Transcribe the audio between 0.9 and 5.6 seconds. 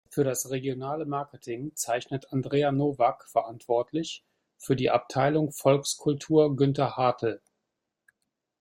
Marketing zeichnet Andrea Novak verantwortlich, für die Abteilung